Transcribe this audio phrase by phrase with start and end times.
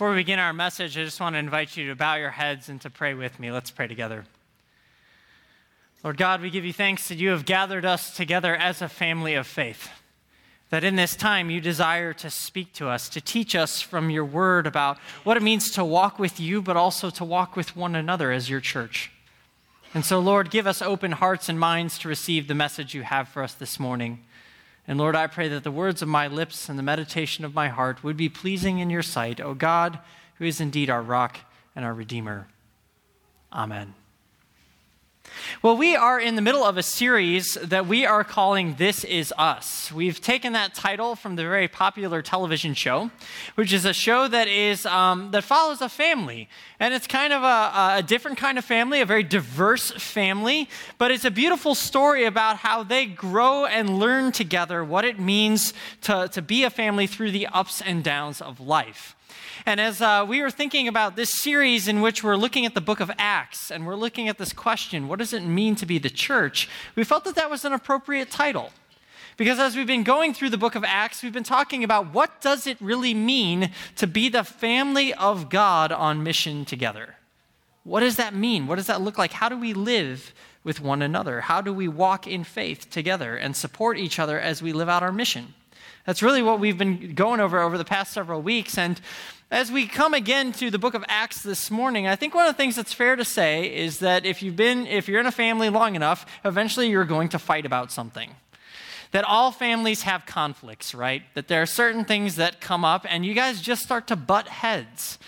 [0.00, 2.70] Before we begin our message, I just want to invite you to bow your heads
[2.70, 3.52] and to pray with me.
[3.52, 4.24] Let's pray together.
[6.02, 9.34] Lord God, we give you thanks that you have gathered us together as a family
[9.34, 9.90] of faith.
[10.70, 14.24] That in this time you desire to speak to us, to teach us from your
[14.24, 17.94] word about what it means to walk with you, but also to walk with one
[17.94, 19.12] another as your church.
[19.92, 23.28] And so, Lord, give us open hearts and minds to receive the message you have
[23.28, 24.20] for us this morning.
[24.90, 27.68] And Lord, I pray that the words of my lips and the meditation of my
[27.68, 30.00] heart would be pleasing in your sight, O God,
[30.34, 31.38] who is indeed our rock
[31.76, 32.48] and our Redeemer.
[33.52, 33.94] Amen.
[35.62, 39.32] Well, we are in the middle of a series that we are calling This Is
[39.36, 39.92] Us.
[39.92, 43.10] We've taken that title from the very popular television show,
[43.56, 46.48] which is a show that is um, that follows a family,
[46.78, 51.10] and it's kind of a, a different kind of family, a very diverse family, but
[51.10, 56.28] it's a beautiful story about how they grow and learn together what it means to,
[56.32, 59.14] to be a family through the ups and downs of life.
[59.66, 62.80] And as uh, we were thinking about this series in which we're looking at the
[62.80, 65.98] book of Acts and we're looking at this question, what does it mean to be
[65.98, 66.68] the church?
[66.96, 68.72] We felt that that was an appropriate title.
[69.36, 72.40] Because as we've been going through the book of Acts, we've been talking about what
[72.40, 77.16] does it really mean to be the family of God on mission together?
[77.84, 78.66] What does that mean?
[78.66, 79.32] What does that look like?
[79.32, 81.40] How do we live with one another?
[81.40, 85.02] How do we walk in faith together and support each other as we live out
[85.02, 85.54] our mission?
[86.04, 88.76] That's really what we've been going over over the past several weeks.
[88.76, 89.00] And
[89.50, 92.54] as we come again to the book of Acts this morning, I think one of
[92.54, 95.32] the things that's fair to say is that if you've been, if you're in a
[95.32, 98.30] family long enough, eventually you're going to fight about something.
[99.10, 101.22] That all families have conflicts, right?
[101.34, 104.46] That there are certain things that come up and you guys just start to butt
[104.46, 105.18] heads.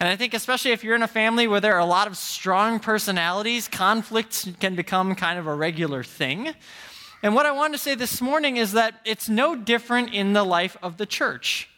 [0.00, 2.16] And I think, especially if you're in a family where there are a lot of
[2.16, 6.52] strong personalities, conflicts can become kind of a regular thing.
[7.22, 10.44] And what I want to say this morning is that it's no different in the
[10.44, 11.68] life of the church.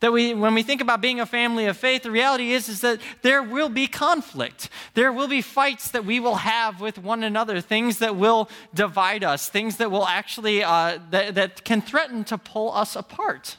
[0.00, 2.80] That we, when we think about being a family of faith, the reality is, is
[2.80, 4.70] that there will be conflict.
[4.94, 9.22] There will be fights that we will have with one another, things that will divide
[9.22, 13.58] us, things that will actually, uh, that, that can threaten to pull us apart.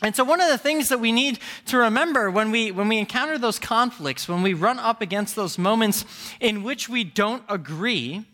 [0.00, 2.98] And so, one of the things that we need to remember when we, when we
[2.98, 6.04] encounter those conflicts, when we run up against those moments
[6.40, 8.24] in which we don't agree,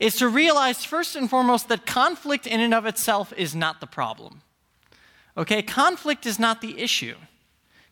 [0.00, 3.86] is to realize first and foremost that conflict in and of itself is not the
[3.86, 4.40] problem.
[5.36, 7.16] Okay, conflict is not the issue.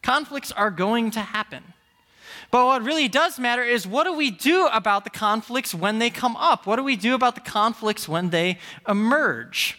[0.03, 1.63] Conflicts are going to happen.
[2.51, 6.11] But what really does matter is what do we do about the conflicts when they
[6.11, 6.67] come up?
[6.67, 9.79] What do we do about the conflicts when they emerge?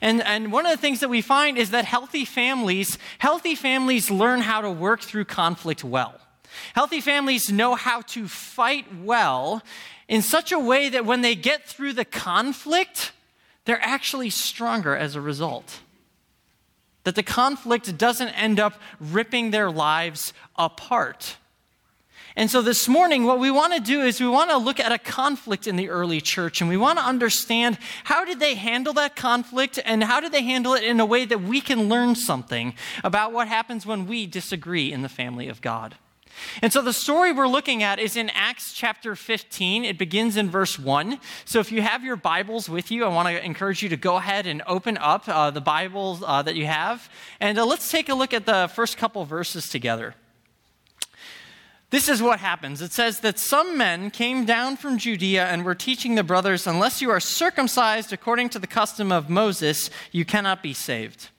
[0.00, 4.10] And, and one of the things that we find is that healthy families, healthy families
[4.10, 6.14] learn how to work through conflict well.
[6.74, 9.62] Healthy families know how to fight well
[10.08, 13.12] in such a way that when they get through the conflict,
[13.64, 15.80] they're actually stronger as a result
[17.06, 21.36] that the conflict doesn't end up ripping their lives apart.
[22.34, 24.90] And so this morning, what we want to do is we want to look at
[24.90, 28.92] a conflict in the early church and we want to understand how did they handle
[28.94, 32.16] that conflict and how did they handle it in a way that we can learn
[32.16, 32.74] something
[33.04, 35.94] about what happens when we disagree in the family of God.
[36.62, 39.84] And so the story we're looking at is in Acts chapter 15.
[39.84, 41.18] It begins in verse 1.
[41.44, 44.16] So if you have your Bibles with you, I want to encourage you to go
[44.16, 47.08] ahead and open up uh, the Bibles uh, that you have.
[47.40, 50.14] And uh, let's take a look at the first couple verses together.
[51.90, 52.82] This is what happens.
[52.82, 57.00] It says that some men came down from Judea and were teaching the brothers, unless
[57.00, 61.30] you are circumcised according to the custom of Moses, you cannot be saved.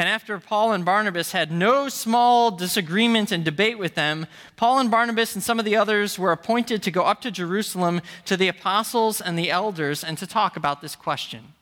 [0.00, 4.90] And after Paul and Barnabas had no small disagreement and debate with them, Paul and
[4.90, 8.48] Barnabas and some of the others were appointed to go up to Jerusalem to the
[8.48, 11.52] apostles and the elders and to talk about this question.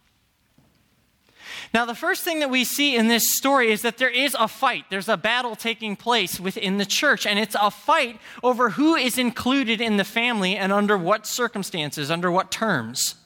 [1.74, 4.46] Now, the first thing that we see in this story is that there is a
[4.46, 4.84] fight.
[4.88, 9.18] There's a battle taking place within the church, and it's a fight over who is
[9.18, 13.16] included in the family and under what circumstances, under what terms.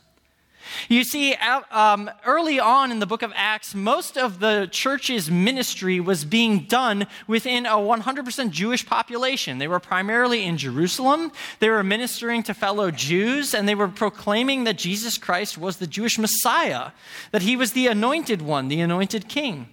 [0.89, 6.01] You see, um, early on in the book of Acts, most of the church's ministry
[6.01, 9.59] was being done within a 100% Jewish population.
[9.59, 14.65] They were primarily in Jerusalem, they were ministering to fellow Jews, and they were proclaiming
[14.65, 16.93] that Jesus Christ was the Jewish Messiah,
[17.31, 19.69] that he was the anointed one, the anointed king.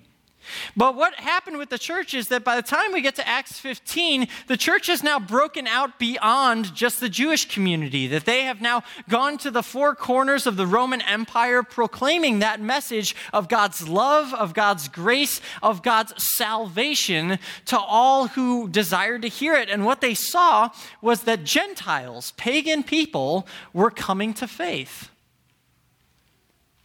[0.76, 3.60] But what happened with the church is that by the time we get to Acts
[3.60, 8.62] 15, the church has now broken out beyond just the Jewish community, that they have
[8.62, 13.88] now gone to the four corners of the Roman Empire proclaiming that message of God's
[13.88, 19.70] love, of God's grace, of God's salvation to all who desired to hear it.
[19.70, 20.70] And what they saw
[21.02, 25.10] was that Gentiles, pagan people, were coming to faith.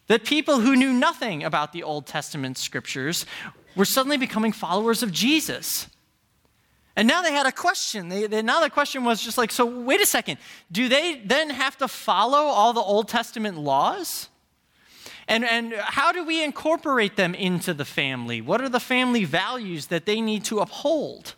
[0.06, 3.24] That people who knew nothing about the Old Testament scriptures
[3.74, 5.88] were suddenly becoming followers of Jesus.
[6.96, 8.08] And now they had a question.
[8.08, 10.38] They, they, now the question was just like, so wait a second.
[10.70, 14.28] Do they then have to follow all the Old Testament laws?
[15.26, 18.40] And, and how do we incorporate them into the family?
[18.40, 21.34] What are the family values that they need to uphold?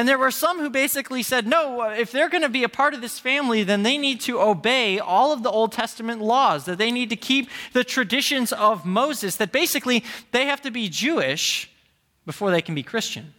[0.00, 2.94] And there were some who basically said, no, if they're going to be a part
[2.94, 6.78] of this family, then they need to obey all of the Old Testament laws, that
[6.78, 10.02] they need to keep the traditions of Moses, that basically
[10.32, 11.70] they have to be Jewish
[12.24, 13.34] before they can be Christian.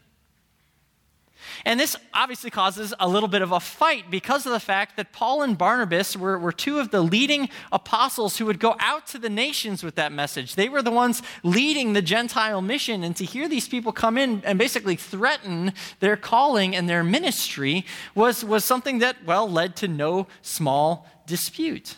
[1.65, 5.11] And this obviously causes a little bit of a fight because of the fact that
[5.11, 9.19] Paul and Barnabas were, were two of the leading apostles who would go out to
[9.19, 10.55] the nations with that message.
[10.55, 13.03] They were the ones leading the Gentile mission.
[13.03, 17.85] And to hear these people come in and basically threaten their calling and their ministry
[18.15, 21.97] was, was something that, well, led to no small dispute,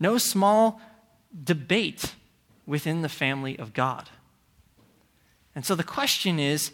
[0.00, 0.80] no small
[1.44, 2.14] debate
[2.66, 4.10] within the family of God.
[5.54, 6.70] And so the question is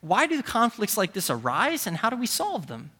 [0.00, 2.90] why do conflicts like this arise and how do we solve them?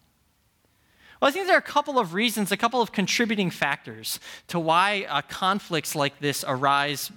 [1.20, 4.60] Well, I think there are a couple of reasons, a couple of contributing factors to
[4.60, 7.10] why uh, conflicts like this arise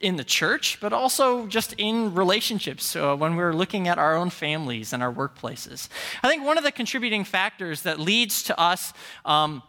[0.00, 4.30] in the church, but also just in relationships uh, when we're looking at our own
[4.30, 5.88] families and our workplaces.
[6.22, 8.92] I think one of the contributing factors that leads to us.
[9.24, 9.62] Um,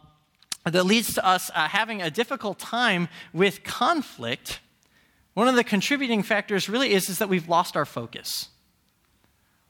[0.65, 4.59] that leads to us uh, having a difficult time with conflict,
[5.33, 8.49] one of the contributing factors really is, is that we've lost our focus.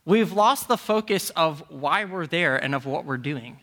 [0.09, 3.59] We've lost the focus of why we're there and of what we're doing.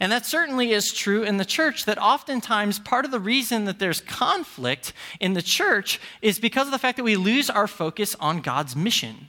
[0.00, 3.78] And that certainly is true in the church, that oftentimes part of the reason that
[3.78, 8.16] there's conflict in the church is because of the fact that we lose our focus
[8.18, 9.28] on God's mission.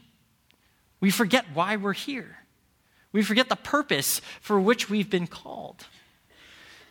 [1.01, 2.37] We forget why we're here,
[3.11, 5.85] we forget the purpose for which we've been called.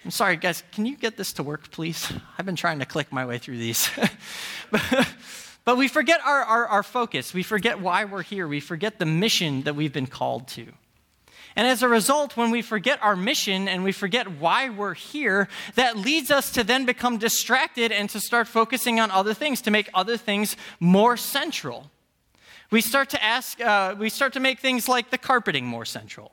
[0.05, 2.13] I'm sorry, guys, can you get this to work, please?
[2.37, 3.89] I've been trying to click my way through these.
[5.65, 7.33] But we forget our, our, our, focus.
[7.33, 8.49] We forget why we're here.
[8.49, 10.67] We forget the mission that we've been called to.
[11.55, 15.49] And as a result, when we forget our mission and we forget why we're here,
[15.75, 19.71] that leads us to then become distracted and to start focusing on other things, to
[19.71, 21.91] make other things more central.
[22.71, 26.33] We start to ask, uh, we start to make things like the carpeting more central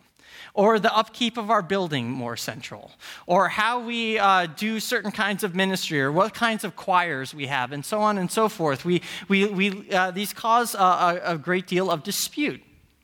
[0.54, 2.92] or the upkeep of our building more central,
[3.28, 7.48] or how we uh, do certain kinds of ministry, or what kinds of choirs we
[7.48, 8.86] have, and so on and so forth.
[8.86, 12.62] We, we, we, uh, these cause a, a great deal of dispute.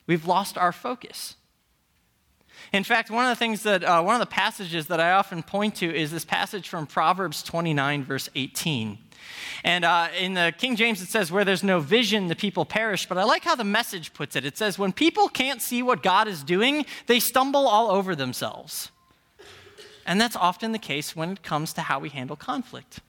[0.08, 1.36] We've lost our focus.
[2.74, 5.44] In fact, one of the things that, uh, one of the passages that I often
[5.44, 8.98] point to is this passage from Proverbs 29, verse 18.
[9.64, 13.08] And uh, in the King James, it says, Where there's no vision, the people perish.
[13.08, 14.46] But I like how the message puts it.
[14.46, 18.92] It says, When people can't see what God is doing, they stumble all over themselves.
[20.06, 23.00] And that's often the case when it comes to how we handle conflict.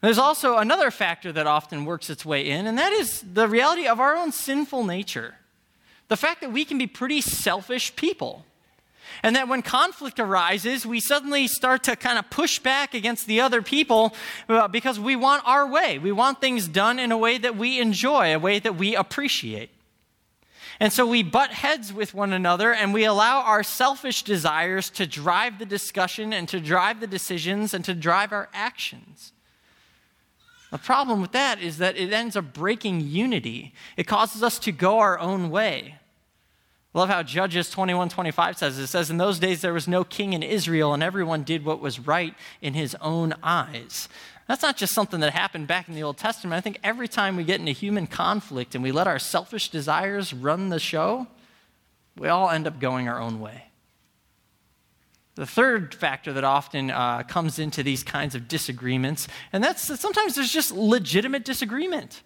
[0.00, 3.86] There's also another factor that often works its way in, and that is the reality
[3.86, 5.36] of our own sinful nature.
[6.08, 8.44] The fact that we can be pretty selfish people.
[9.22, 13.40] And that when conflict arises, we suddenly start to kind of push back against the
[13.40, 14.14] other people
[14.48, 15.98] uh, because we want our way.
[15.98, 19.70] We want things done in a way that we enjoy, a way that we appreciate.
[20.78, 25.06] And so we butt heads with one another and we allow our selfish desires to
[25.06, 29.32] drive the discussion and to drive the decisions and to drive our actions.
[30.70, 33.72] The problem with that is that it ends up breaking unity.
[33.96, 35.96] It causes us to go our own way.
[36.94, 40.02] I love how Judges 21 25 says it says, In those days there was no
[40.02, 44.08] king in Israel, and everyone did what was right in his own eyes.
[44.48, 46.56] That's not just something that happened back in the Old Testament.
[46.56, 50.32] I think every time we get into human conflict and we let our selfish desires
[50.32, 51.26] run the show,
[52.16, 53.65] we all end up going our own way.
[55.36, 59.98] The third factor that often uh, comes into these kinds of disagreements, and that's that
[59.98, 62.22] sometimes there's just legitimate disagreement.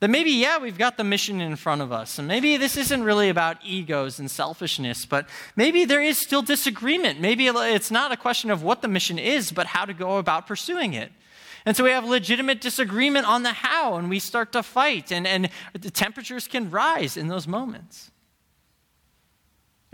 [0.00, 2.18] That maybe, yeah, we've got the mission in front of us.
[2.18, 5.26] And maybe this isn't really about egos and selfishness, but
[5.56, 7.18] maybe there is still disagreement.
[7.18, 10.46] Maybe it's not a question of what the mission is, but how to go about
[10.46, 11.12] pursuing it.
[11.64, 15.26] And so we have legitimate disagreement on the how, and we start to fight, and,
[15.26, 18.10] and the temperatures can rise in those moments.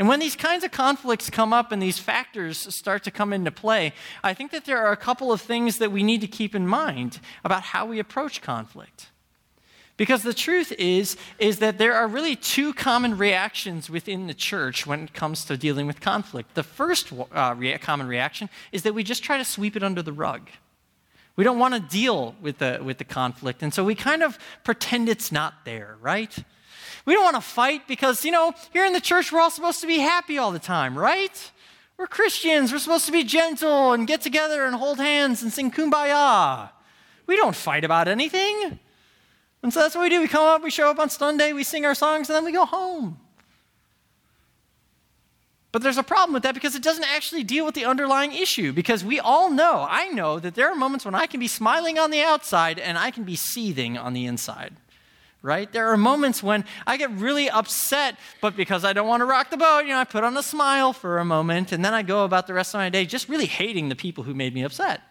[0.02, 3.52] And when these kinds of conflicts come up and these factors start to come into
[3.52, 3.92] play,
[4.24, 6.66] I think that there are a couple of things that we need to keep in
[6.66, 9.10] mind about how we approach conflict.
[9.96, 14.88] Because the truth is, is that there are really two common reactions within the church
[14.88, 16.56] when it comes to dealing with conflict.
[16.56, 20.12] The first uh, common reaction is that we just try to sweep it under the
[20.12, 20.48] rug.
[21.36, 24.36] We don't want to deal with the, with the conflict, and so we kind of
[24.64, 26.36] pretend it's not there, right?
[27.04, 29.80] We don't want to fight because, you know, here in the church, we're all supposed
[29.80, 31.50] to be happy all the time, right?
[31.96, 32.72] We're Christians.
[32.72, 36.70] We're supposed to be gentle and get together and hold hands and sing kumbaya.
[37.26, 38.78] We don't fight about anything.
[39.62, 40.20] And so that's what we do.
[40.20, 42.52] We come up, we show up on Sunday, we sing our songs, and then we
[42.52, 43.18] go home.
[45.70, 48.72] But there's a problem with that because it doesn't actually deal with the underlying issue.
[48.72, 51.98] Because we all know, I know, that there are moments when I can be smiling
[51.98, 54.74] on the outside and I can be seething on the inside.
[55.42, 55.70] Right?
[55.72, 59.50] There are moments when I get really upset, but because I don't want to rock
[59.50, 62.02] the boat, you know, I put on a smile for a moment and then I
[62.02, 64.62] go about the rest of my day just really hating the people who made me
[64.62, 65.02] upset.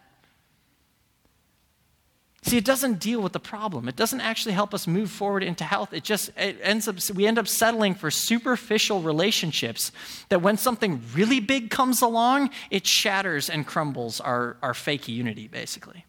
[2.44, 3.88] See, it doesn't deal with the problem.
[3.88, 5.92] It doesn't actually help us move forward into health.
[5.92, 9.92] It just it ends up we end up settling for superficial relationships
[10.28, 15.46] that when something really big comes along, it shatters and crumbles our, our fake unity,
[15.46, 16.04] basically.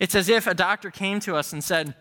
[0.00, 1.94] It's as if a doctor came to us and said,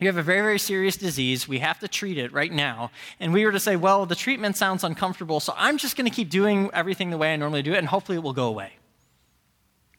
[0.00, 1.48] you have a very, very serious disease.
[1.48, 2.92] We have to treat it right now.
[3.18, 6.14] And we were to say, well, the treatment sounds uncomfortable, so I'm just going to
[6.14, 8.74] keep doing everything the way I normally do it, and hopefully it will go away.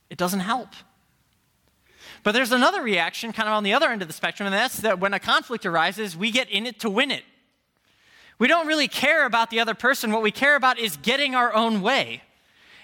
[0.10, 0.70] It doesn't help.
[2.24, 4.80] But there's another reaction kind of on the other end of the spectrum, and that's
[4.80, 7.24] that when a conflict arises, we get in it to win it.
[8.38, 10.14] We don't really care about the other person.
[10.14, 12.24] What we care about is getting our own way.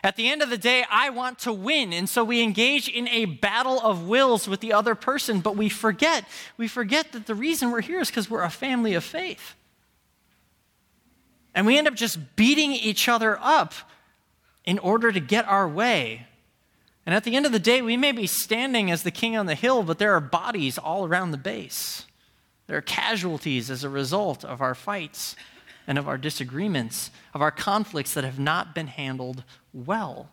[0.05, 1.91] At the end of the day, I want to win.
[1.91, 5.67] And so we engage in a battle of wills with the other person, but we
[5.67, 6.25] forget,
[6.57, 9.55] we forget that the reason we're here is because we're a family of faith.
[11.53, 13.73] And we end up just beating each other up
[14.63, 16.27] in order to get our way
[17.05, 19.45] and at the end of the day, we may be standing as the king on
[19.45, 22.05] the hill, but there are bodies all around the base.
[22.67, 25.35] There are casualties as a result of our fights
[25.87, 30.29] and of our disagreements, of our conflicts that have not been handled well.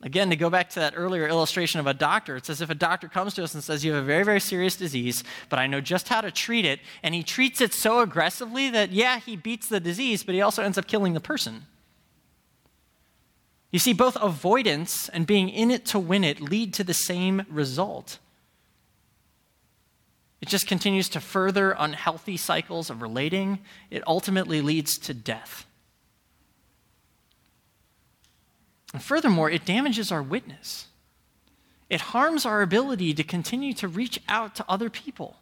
[0.00, 2.74] Again, to go back to that earlier illustration of a doctor, it's as if a
[2.74, 5.66] doctor comes to us and says, You have a very, very serious disease, but I
[5.66, 6.78] know just how to treat it.
[7.02, 10.62] And he treats it so aggressively that, yeah, he beats the disease, but he also
[10.62, 11.66] ends up killing the person.
[13.72, 17.44] You see, both avoidance and being in it to win it lead to the same
[17.50, 18.18] result.
[20.40, 23.58] It just continues to further unhealthy cycles of relating.
[23.90, 25.66] It ultimately leads to death.
[28.92, 30.86] And furthermore, it damages our witness.
[31.90, 35.36] It harms our ability to continue to reach out to other people.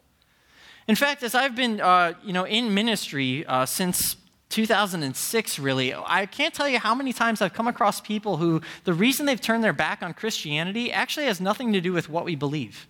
[0.87, 4.15] In fact, as I've been, uh, you know, in ministry uh, since
[4.49, 8.93] 2006, really, I can't tell you how many times I've come across people who the
[8.93, 12.35] reason they've turned their back on Christianity actually has nothing to do with what we
[12.35, 12.87] believe.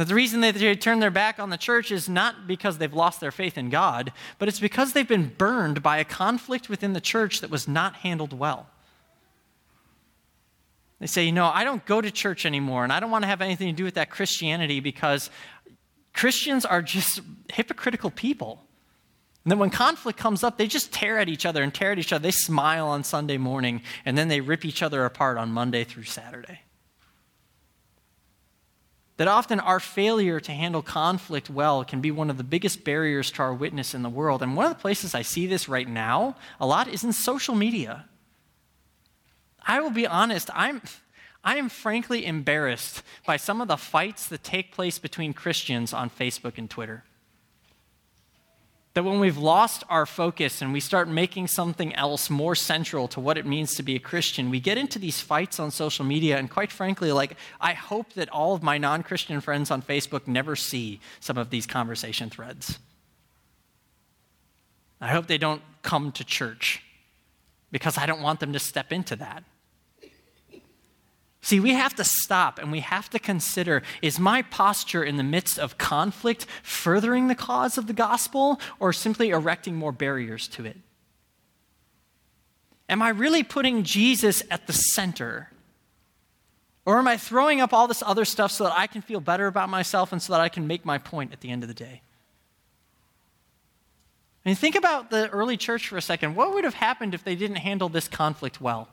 [0.00, 2.94] That the reason that they turn their back on the church is not because they've
[2.94, 6.94] lost their faith in God, but it's because they've been burned by a conflict within
[6.94, 8.66] the church that was not handled well.
[11.00, 13.28] They say, you know, I don't go to church anymore, and I don't want to
[13.28, 15.28] have anything to do with that Christianity because
[16.14, 17.20] Christians are just
[17.52, 18.64] hypocritical people.
[19.44, 21.98] And then when conflict comes up, they just tear at each other and tear at
[21.98, 22.22] each other.
[22.22, 26.04] They smile on Sunday morning, and then they rip each other apart on Monday through
[26.04, 26.60] Saturday.
[29.20, 33.30] That often our failure to handle conflict well can be one of the biggest barriers
[33.32, 34.40] to our witness in the world.
[34.40, 37.54] And one of the places I see this right now a lot is in social
[37.54, 38.06] media.
[39.62, 40.80] I will be honest, I'm,
[41.44, 46.08] I am frankly embarrassed by some of the fights that take place between Christians on
[46.08, 47.04] Facebook and Twitter.
[48.94, 53.20] That when we've lost our focus and we start making something else more central to
[53.20, 56.38] what it means to be a Christian, we get into these fights on social media.
[56.38, 60.26] And quite frankly, like, I hope that all of my non Christian friends on Facebook
[60.26, 62.80] never see some of these conversation threads.
[65.00, 66.82] I hope they don't come to church
[67.70, 69.44] because I don't want them to step into that.
[71.42, 75.22] See, we have to stop and we have to consider is my posture in the
[75.22, 80.66] midst of conflict furthering the cause of the gospel or simply erecting more barriers to
[80.66, 80.76] it?
[82.88, 85.50] Am I really putting Jesus at the center?
[86.84, 89.46] Or am I throwing up all this other stuff so that I can feel better
[89.46, 91.74] about myself and so that I can make my point at the end of the
[91.74, 92.02] day?
[94.44, 96.34] I mean, think about the early church for a second.
[96.34, 98.88] What would have happened if they didn't handle this conflict well?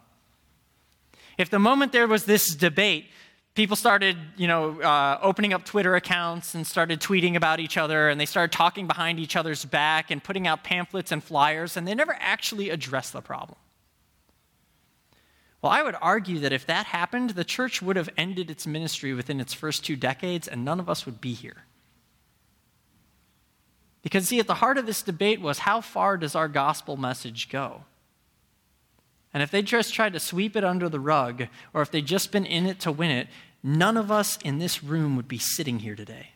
[1.38, 3.08] If the moment there was this debate,
[3.54, 8.10] people started, you know, uh, opening up Twitter accounts and started tweeting about each other,
[8.10, 11.88] and they started talking behind each other's back and putting out pamphlets and flyers, and
[11.88, 13.58] they never actually addressed the problem.
[15.62, 19.14] Well, I would argue that if that happened, the church would have ended its ministry
[19.14, 21.64] within its first two decades, and none of us would be here.
[24.04, 27.50] Because, see, at the heart of this debate was how far does our gospel message
[27.50, 27.84] go?
[29.34, 32.32] And if they just tried to sweep it under the rug, or if they'd just
[32.32, 33.28] been in it to win it,
[33.62, 36.30] none of us in this room would be sitting here today.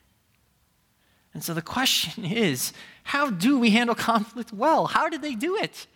[1.33, 4.87] And so the question is how do we handle conflict well?
[4.87, 5.87] How did they do it?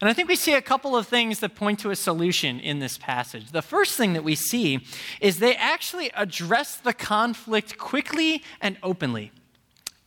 [0.00, 2.78] And I think we see a couple of things that point to a solution in
[2.78, 3.50] this passage.
[3.50, 4.86] The first thing that we see
[5.20, 9.32] is they actually address the conflict quickly and openly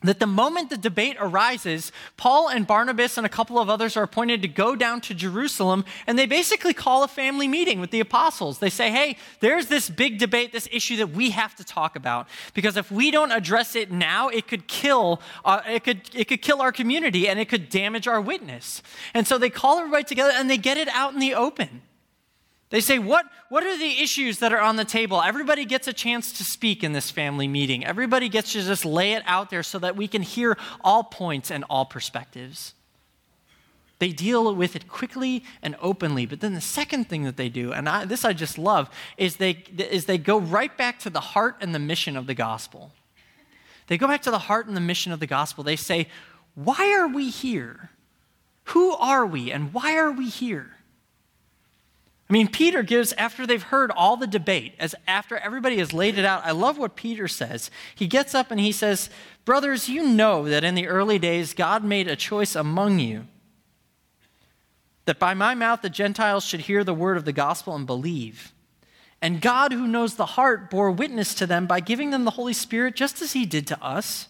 [0.03, 4.03] that the moment the debate arises, Paul and Barnabas and a couple of others are
[4.03, 7.99] appointed to go down to Jerusalem, and they basically call a family meeting with the
[7.99, 8.59] apostles.
[8.59, 12.27] They say, Hey, there's this big debate, this issue that we have to talk about,
[12.53, 16.41] because if we don't address it now, it could kill, uh, it, could, it could
[16.41, 18.81] kill our community and it could damage our witness.
[19.13, 21.81] And so they call everybody together and they get it out in the open.
[22.71, 25.21] They say, what, what are the issues that are on the table?
[25.21, 27.85] Everybody gets a chance to speak in this family meeting.
[27.85, 31.51] Everybody gets to just lay it out there so that we can hear all points
[31.51, 32.73] and all perspectives.
[33.99, 36.25] They deal with it quickly and openly.
[36.25, 39.35] But then the second thing that they do, and I, this I just love, is
[39.35, 42.93] they, is they go right back to the heart and the mission of the gospel.
[43.87, 45.65] They go back to the heart and the mission of the gospel.
[45.65, 46.07] They say,
[46.55, 47.89] Why are we here?
[48.65, 50.77] Who are we and why are we here?
[52.31, 56.17] I mean, Peter gives, after they've heard all the debate, as after everybody has laid
[56.17, 57.69] it out, I love what Peter says.
[57.93, 59.09] He gets up and he says,
[59.43, 63.27] Brothers, you know that in the early days God made a choice among you,
[65.03, 68.53] that by my mouth the Gentiles should hear the word of the gospel and believe.
[69.21, 72.53] And God, who knows the heart, bore witness to them by giving them the Holy
[72.53, 74.29] Spirit, just as he did to us.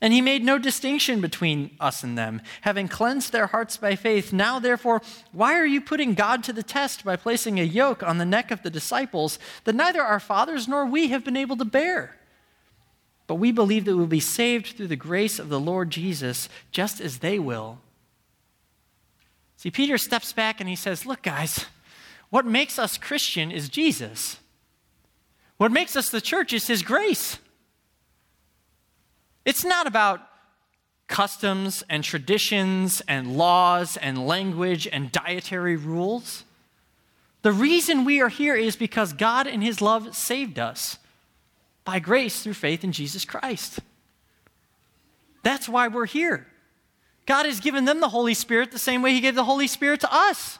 [0.00, 4.30] And he made no distinction between us and them, having cleansed their hearts by faith.
[4.30, 5.00] Now, therefore,
[5.32, 8.50] why are you putting God to the test by placing a yoke on the neck
[8.50, 12.16] of the disciples that neither our fathers nor we have been able to bear?
[13.26, 17.00] But we believe that we'll be saved through the grace of the Lord Jesus, just
[17.00, 17.78] as they will.
[19.56, 21.64] See, Peter steps back and he says, Look, guys,
[22.28, 24.38] what makes us Christian is Jesus.
[25.56, 27.38] What makes us the church is his grace.
[29.46, 30.20] It's not about
[31.06, 36.44] customs and traditions and laws and language and dietary rules.
[37.42, 40.98] The reason we are here is because God in His love saved us
[41.84, 43.78] by grace through faith in Jesus Christ.
[45.44, 46.48] That's why we're here.
[47.24, 50.00] God has given them the Holy Spirit the same way He gave the Holy Spirit
[50.00, 50.58] to us.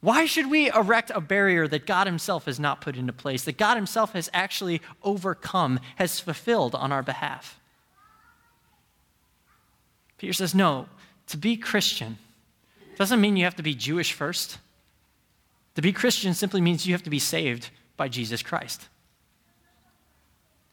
[0.00, 3.58] Why should we erect a barrier that God Himself has not put into place, that
[3.58, 7.59] God Himself has actually overcome, has fulfilled on our behalf?
[10.20, 10.86] Peter says, no,
[11.28, 12.18] to be Christian
[12.96, 14.58] doesn't mean you have to be Jewish first.
[15.76, 18.86] To be Christian simply means you have to be saved by Jesus Christ.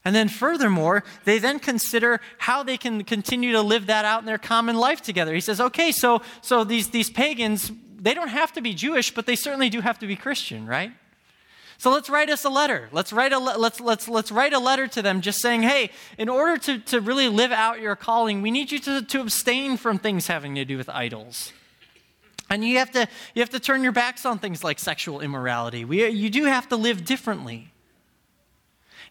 [0.04, 4.26] And then, furthermore, they then consider how they can continue to live that out in
[4.26, 5.34] their common life together.
[5.34, 9.26] He says, okay, so, so these, these pagans, they don't have to be Jewish, but
[9.26, 10.92] they certainly do have to be Christian, right?
[11.80, 12.90] So let's write us a letter.
[12.92, 16.28] Let's write a, let's, let's, let's write a letter to them just saying, hey, in
[16.28, 20.00] order to, to really live out your calling, we need you to, to abstain from
[20.00, 21.54] things having to do with idols.
[22.50, 25.86] And you have to, you have to turn your backs on things like sexual immorality.
[25.86, 27.72] We, you do have to live differently.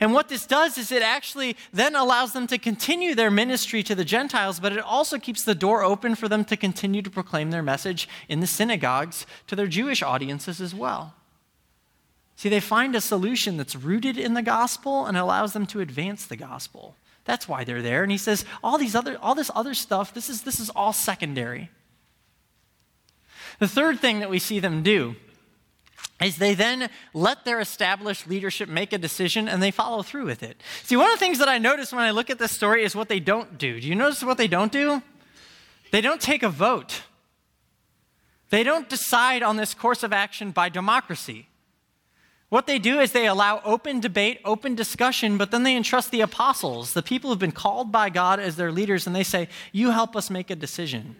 [0.00, 3.94] And what this does is it actually then allows them to continue their ministry to
[3.94, 7.50] the Gentiles, but it also keeps the door open for them to continue to proclaim
[7.50, 11.14] their message in the synagogues to their Jewish audiences as well.
[12.36, 16.26] See, they find a solution that's rooted in the gospel and allows them to advance
[16.26, 16.94] the gospel.
[17.24, 18.02] That's why they're there.
[18.02, 20.92] And he says, all these other, all this other stuff, this is, this is all
[20.92, 21.70] secondary.
[23.58, 25.16] The third thing that we see them do
[26.20, 30.42] is they then let their established leadership make a decision and they follow through with
[30.42, 30.62] it.
[30.82, 32.94] See, one of the things that I notice when I look at this story is
[32.94, 33.80] what they don't do.
[33.80, 35.02] Do you notice what they don't do?
[35.90, 37.02] They don't take a vote.
[38.50, 41.48] They don't decide on this course of action by democracy.
[42.48, 46.20] What they do is they allow open debate, open discussion, but then they entrust the
[46.20, 49.90] apostles, the people who've been called by God as their leaders, and they say, You
[49.90, 51.16] help us make a decision.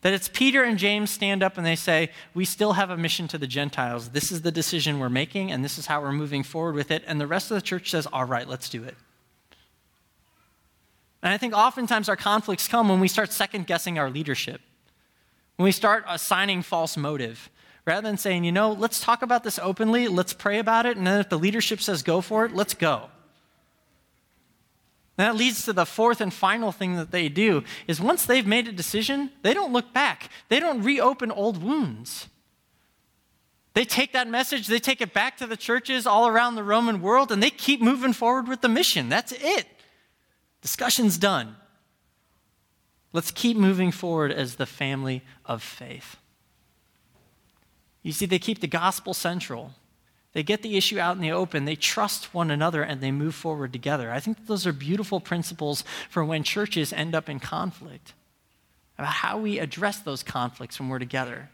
[0.00, 3.28] That it's Peter and James stand up and they say, We still have a mission
[3.28, 4.10] to the Gentiles.
[4.10, 7.04] This is the decision we're making, and this is how we're moving forward with it.
[7.06, 8.96] And the rest of the church says, All right, let's do it.
[11.22, 14.62] And I think oftentimes our conflicts come when we start second guessing our leadership,
[15.56, 17.50] when we start assigning false motive
[17.84, 21.06] rather than saying, you know, let's talk about this openly, let's pray about it, and
[21.06, 23.10] then if the leadership says go for it, let's go.
[25.18, 28.46] And that leads to the fourth and final thing that they do is once they've
[28.46, 30.30] made a decision, they don't look back.
[30.48, 32.28] They don't reopen old wounds.
[33.74, 37.00] They take that message, they take it back to the churches all around the Roman
[37.00, 39.08] world, and they keep moving forward with the mission.
[39.08, 39.66] That's it.
[40.60, 41.56] Discussion's done.
[43.12, 46.16] Let's keep moving forward as the family of faith.
[48.02, 49.72] You see, they keep the gospel central.
[50.32, 51.66] They get the issue out in the open.
[51.66, 54.10] They trust one another and they move forward together.
[54.10, 58.14] I think those are beautiful principles for when churches end up in conflict.
[58.98, 61.50] about how we address those conflicts when we're together.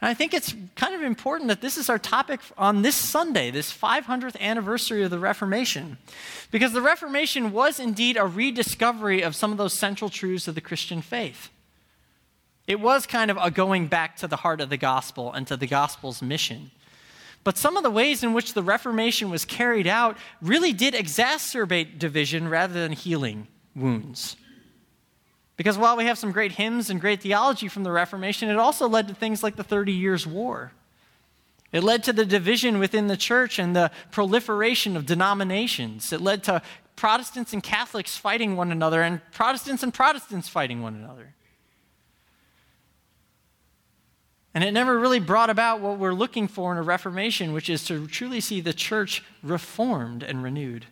[0.00, 3.50] And I think it's kind of important that this is our topic on this Sunday,
[3.52, 5.96] this 500th anniversary of the Reformation.
[6.50, 10.60] Because the Reformation was indeed a rediscovery of some of those central truths of the
[10.60, 11.50] Christian faith.
[12.72, 15.58] It was kind of a going back to the heart of the gospel and to
[15.58, 16.70] the gospel's mission.
[17.44, 21.98] But some of the ways in which the Reformation was carried out really did exacerbate
[21.98, 24.36] division rather than healing wounds.
[25.58, 28.88] Because while we have some great hymns and great theology from the Reformation, it also
[28.88, 30.72] led to things like the Thirty Years' War.
[31.72, 36.10] It led to the division within the church and the proliferation of denominations.
[36.10, 36.62] It led to
[36.96, 41.34] Protestants and Catholics fighting one another and Protestants and Protestants fighting one another.
[44.54, 47.84] And it never really brought about what we're looking for in a Reformation, which is
[47.84, 50.86] to truly see the church reformed and renewed.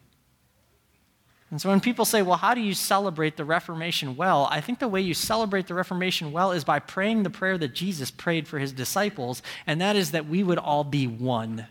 [1.51, 4.49] And so when people say, well, how do you celebrate the Reformation well?
[4.51, 7.75] I think the way you celebrate the Reformation well is by praying the prayer that
[7.75, 11.67] Jesus prayed for his disciples, and that is that we would all be one.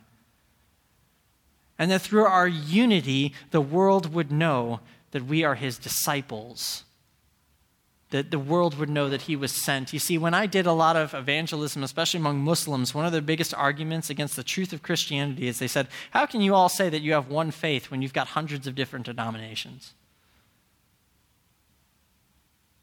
[1.80, 6.84] And that through our unity, the world would know that we are his disciples
[8.12, 9.94] that the world would know that he was sent.
[9.94, 13.22] You see, when I did a lot of evangelism, especially among Muslims, one of the
[13.22, 16.90] biggest arguments against the truth of Christianity is they said, How can you all say
[16.90, 19.94] that you have one faith when you've got hundreds of different denominations?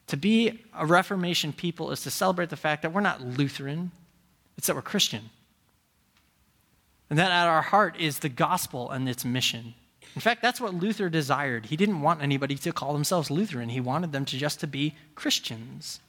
[0.09, 3.91] To be a Reformation people is to celebrate the fact that we're not Lutheran,
[4.57, 5.31] it's that we're Christian.
[7.11, 9.75] And that at our heart is the gospel and its mission.
[10.17, 11.67] In fact, that's what Luther desired.
[11.67, 13.69] He didn't want anybody to call themselves Lutheran.
[13.69, 16.01] He wanted them to just to be Christians.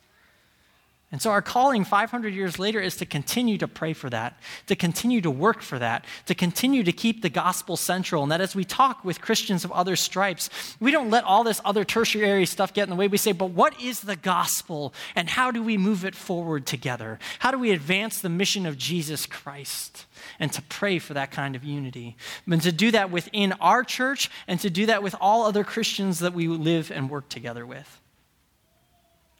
[1.09, 4.75] And so our calling 500 years later is to continue to pray for that, to
[4.75, 8.23] continue to work for that, to continue to keep the gospel central.
[8.23, 10.49] And that as we talk with Christians of other stripes,
[10.81, 13.07] we don't let all this other tertiary stuff get in the way.
[13.07, 17.19] We say, but what is the gospel and how do we move it forward together?
[17.39, 20.05] How do we advance the mission of Jesus Christ?
[20.39, 22.17] And to pray for that kind of unity.
[22.45, 26.19] And to do that within our church and to do that with all other Christians
[26.19, 27.96] that we live and work together with.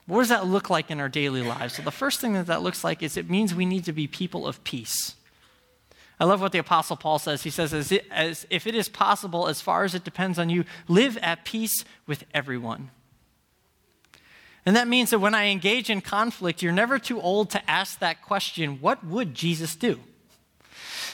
[0.08, 1.76] What does that look like in our daily lives?
[1.76, 4.08] So, the first thing that that looks like is it means we need to be
[4.08, 5.16] people of peace.
[6.20, 7.44] I love what the Apostle Paul says.
[7.44, 10.50] He says, as, it, as if it is possible, as far as it depends on
[10.50, 12.90] you, live at peace with everyone.
[14.66, 18.00] And that means that when I engage in conflict, you're never too old to ask
[18.00, 20.00] that question what would Jesus do?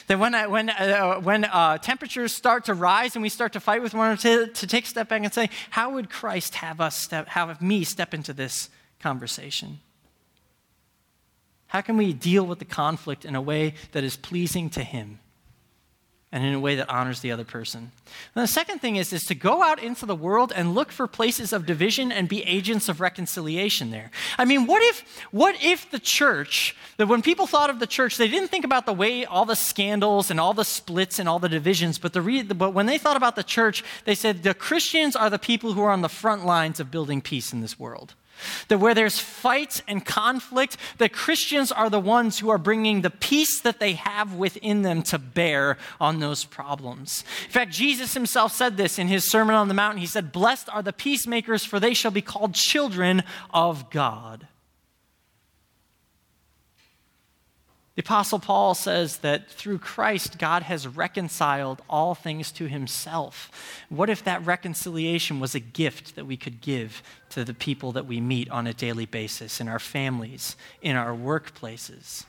[0.06, 3.60] That when, I, when, uh, when uh, temperatures start to rise and we start to
[3.60, 6.56] fight with one another, to, to take a step back and say, how would Christ
[6.56, 8.70] have us step, have me step into this
[9.04, 9.80] conversation?
[11.66, 15.18] How can we deal with the conflict in a way that is pleasing to Him
[16.32, 17.92] and in a way that honors the other person?
[18.34, 21.06] And the second thing is, is to go out into the world and look for
[21.06, 24.10] places of division and be agents of reconciliation there.
[24.38, 28.16] I mean, what if, what if the church, that when people thought of the church,
[28.16, 31.38] they didn't think about the way all the scandals and all the splits and all
[31.38, 34.54] the divisions, but, the re, but when they thought about the church, they said the
[34.54, 37.78] Christians are the people who are on the front lines of building peace in this
[37.78, 38.14] world.
[38.68, 43.10] That where there's fight and conflict, that Christians are the ones who are bringing the
[43.10, 47.24] peace that they have within them to bear on those problems.
[47.46, 49.98] In fact, Jesus himself said this in his Sermon on the Mount.
[49.98, 54.48] He said, Blessed are the peacemakers, for they shall be called children of God.
[57.94, 63.50] The Apostle Paul says that through Christ, God has reconciled all things to himself.
[63.88, 68.06] What if that reconciliation was a gift that we could give to the people that
[68.06, 72.24] we meet on a daily basis, in our families, in our workplaces,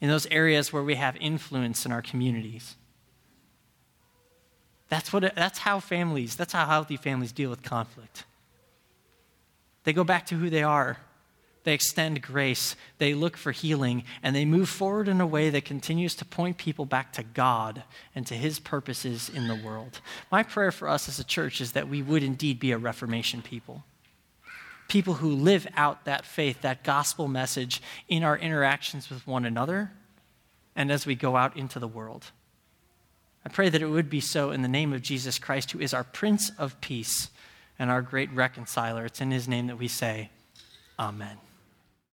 [0.00, 2.74] in those areas where we have influence in our communities?
[4.88, 8.24] That's, what, that's how families, that's how healthy families deal with conflict.
[9.84, 10.98] They go back to who they are
[11.68, 15.66] they extend grace, they look for healing, and they move forward in a way that
[15.66, 17.82] continues to point people back to God
[18.14, 20.00] and to His purposes in the world.
[20.32, 23.42] My prayer for us as a church is that we would indeed be a Reformation
[23.42, 23.84] people.
[24.88, 29.92] People who live out that faith, that gospel message in our interactions with one another
[30.74, 32.30] and as we go out into the world.
[33.44, 35.92] I pray that it would be so in the name of Jesus Christ, who is
[35.92, 37.28] our Prince of Peace
[37.78, 39.04] and our great reconciler.
[39.04, 40.30] It's in his name that we say,
[40.98, 41.36] Amen.